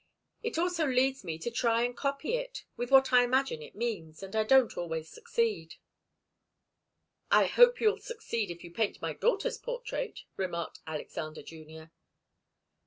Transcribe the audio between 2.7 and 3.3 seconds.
with what I